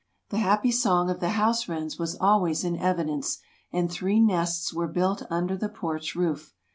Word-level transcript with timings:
The 0.29 0.39
happy 0.39 0.71
song 0.71 1.11
of 1.11 1.19
the 1.19 1.29
house 1.37 1.69
wrens 1.69 1.99
was 1.99 2.15
always 2.19 2.63
in 2.63 2.75
evidence 2.75 3.37
and 3.71 3.87
three 3.87 4.19
nests 4.19 4.73
were 4.73 4.87
built 4.87 5.21
under 5.29 5.55
the 5.55 5.69
porch 5.69 6.15
roof. 6.15 6.55